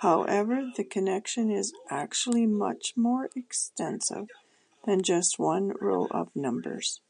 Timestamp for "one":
5.38-5.68